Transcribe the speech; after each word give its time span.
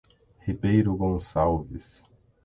Ribeiro 0.47 0.97
Gonçalves 0.97 2.03